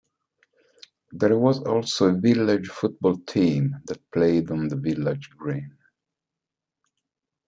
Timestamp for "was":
1.37-1.59